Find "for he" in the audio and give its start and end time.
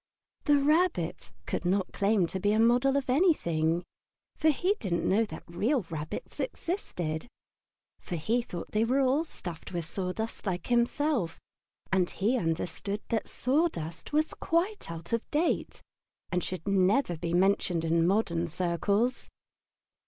4.35-4.73